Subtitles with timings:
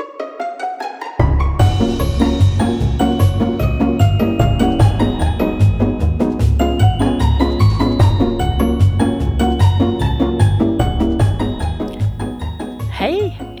[0.00, 0.10] Hei,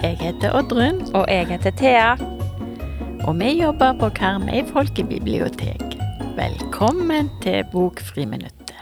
[0.02, 2.16] jeg heter Oddrun, Og jeg heter Thea.
[3.26, 5.82] og vi jobber på Karmøy folkebibliotek.
[6.36, 8.76] Velkommen til Bokfriminuttet.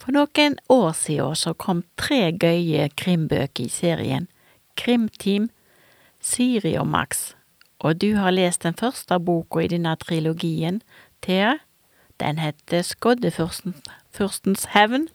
[0.00, 4.28] For noen år siden så kom tre gøye krimbøker i serien
[4.76, 5.50] Krimteam,
[6.22, 7.32] Siri og Max.
[7.82, 10.80] Og du har lest den første boka i denne trilogien,
[11.22, 11.56] Thea.
[12.22, 15.08] Den heter Skoddefyrstens hevn.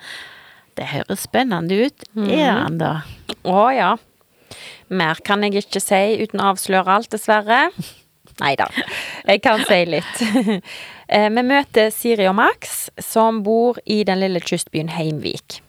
[0.77, 2.04] Det høres spennende ut.
[2.27, 2.91] Er den da?
[3.48, 3.94] Å ja.
[4.91, 7.70] Mer kan jeg ikke si uten å avsløre alt, dessverre.
[8.44, 8.68] Nei da,
[9.26, 10.21] jeg kan si litt.
[11.08, 15.62] Eh, Vi møter Siri og Max, som bor i den lille kystbyen Heimvik.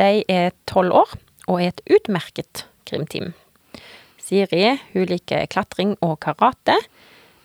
[0.00, 1.10] De er tolv år
[1.52, 3.34] og er et utmerket krimteam.
[4.26, 6.74] Siri hun liker klatring og karate,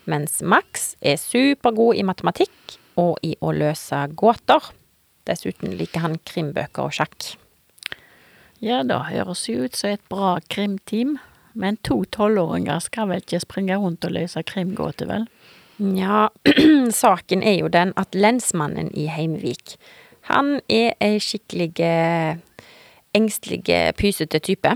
[0.10, 4.72] mens Max er supergod i matematikk og i å løse gåter.
[5.30, 7.36] Dessuten liker han krimbøker og sjakk.
[8.62, 11.20] Ja, det høres jo ut som et bra krimteam.
[11.54, 15.26] Men to tolvåringer skal vel ikke springe rundt og løse krimgåter, vel?
[15.98, 16.30] Ja,
[17.04, 19.76] saken er jo den at lensmannen i Heimvik,
[20.30, 21.74] han er ei skikkelig
[23.18, 23.66] engstelig,
[23.98, 24.76] pysete type.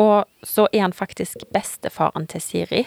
[0.00, 2.84] Og så er han faktisk bestefaren til Siri.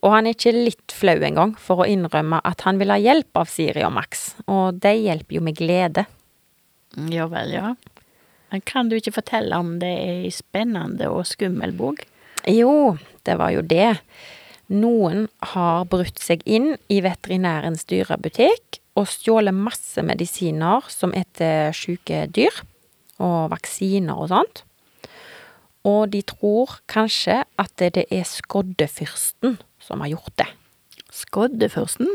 [0.00, 3.36] Og han er ikke litt flau engang for å innrømme at han vil ha hjelp
[3.36, 6.06] av Siri og Max, og de hjelper jo med glede.
[7.12, 7.74] Ja vel, ja.
[8.50, 12.02] Men kan du ikke fortelle om det er ei spennende og skummel bok?
[12.48, 12.96] Jo,
[13.28, 13.92] det var jo det.
[14.72, 21.74] Noen har brutt seg inn i veterinærens dyrebutikk og stjålet masse medisiner som er til
[21.76, 22.54] syke dyr,
[23.20, 24.64] og vaksiner og sånt.
[25.88, 30.48] Og de tror kanskje at det er skoddefyrsten som har gjort det.
[31.10, 32.10] Skoddefyrsten?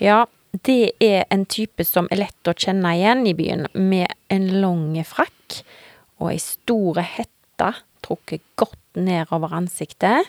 [0.00, 0.26] Ja,
[0.64, 4.92] det er en type som er lett å kjenne igjen i byen, med en lang
[5.04, 5.62] frakk
[6.20, 7.72] og ei store hette
[8.04, 10.28] trukket godt ned over ansiktet.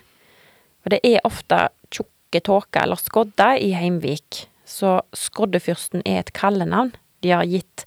[0.83, 6.93] Og det er ofte tjukke tåker eller skodder i Heimvik, så Skoddefyrsten er et kallenavn
[7.23, 7.85] de har gitt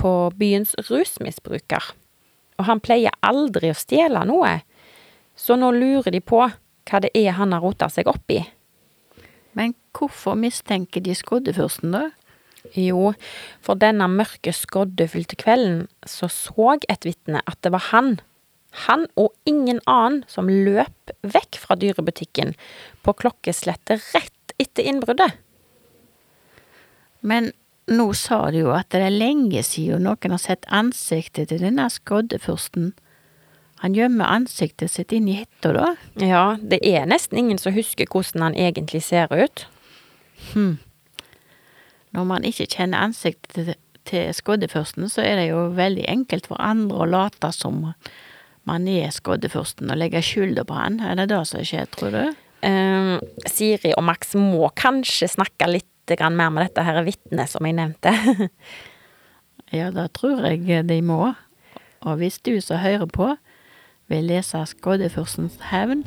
[0.00, 1.92] på byens rusmisbruker.
[2.58, 4.58] Og han pleier aldri å stjele noe,
[5.34, 8.42] så nå lurer de på hva det er han har rota seg opp i.
[9.54, 12.10] Men hvorfor mistenker de skoddefyrsten, da?
[12.72, 13.12] Jo,
[13.62, 18.16] for denne mørke, skoddefylte kvelden så så et vitne at det var han,
[18.88, 22.54] han og ingen annen, som løp vekk fra dyrebutikken
[23.04, 25.36] på klokkeslettet rett etter innbruddet.
[27.20, 27.52] Men
[27.90, 31.86] nå sa du jo at det er lenge siden noen har sett ansiktet til denne
[31.92, 32.92] skoddefyrsten.
[33.84, 35.88] Han gjemmer ansiktet sitt inn i hetta, da?
[36.16, 39.66] Ja, det er nesten ingen som husker hvordan han egentlig ser ut.
[40.52, 40.78] Hm.
[42.14, 43.74] Når man ikke kjenner ansiktet
[44.08, 47.82] til, skoddefyrsten, så er det jo veldig enkelt for andre å late som
[48.68, 51.00] man er skoddefyrsten og legge skylda på han.
[51.04, 52.22] Er det det som skjer, tror du?
[52.64, 53.16] Eh,
[53.50, 57.78] Siri og Max må kanskje snakke litt grann mer med dette her vitnet som jeg
[57.80, 58.12] nevnte.
[59.74, 61.32] Ja, det tror jeg de må.
[62.00, 63.32] Og hvis du som hører på,
[64.08, 66.04] vil lese Skoddefyrstens hevn,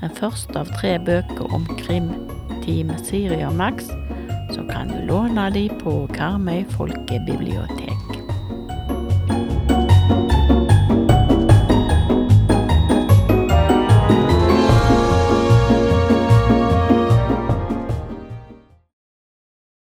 [0.00, 3.90] den første av tre bøker om krimteam Siri og Max,
[4.54, 8.09] så kan du låne de på Karmøy folkebibliotek.